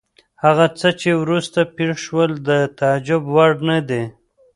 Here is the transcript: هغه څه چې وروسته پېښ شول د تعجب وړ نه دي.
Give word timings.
هغه 0.43 0.65
څه 0.79 0.89
چې 0.99 1.09
وروسته 1.23 1.59
پېښ 1.75 1.93
شول 2.05 2.31
د 2.47 2.49
تعجب 2.79 3.21
وړ 3.33 3.51
نه 3.69 3.77
دي. 3.89 4.03